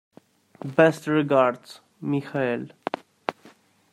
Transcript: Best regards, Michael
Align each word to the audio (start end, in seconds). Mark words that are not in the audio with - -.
Best 0.65 1.05
regards, 1.05 1.79
Michael 2.01 2.69